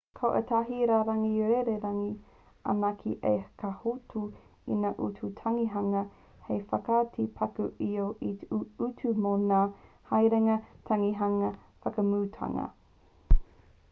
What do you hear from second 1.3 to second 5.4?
rererangi anake ka hoatu i ngā utu